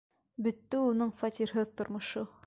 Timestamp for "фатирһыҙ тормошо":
1.19-2.25